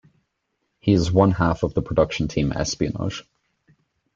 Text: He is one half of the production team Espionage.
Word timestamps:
He 0.79 0.93
is 0.93 1.11
one 1.11 1.29
half 1.29 1.61
of 1.61 1.75
the 1.75 1.81
production 1.83 2.27
team 2.27 2.51
Espionage. 2.51 3.23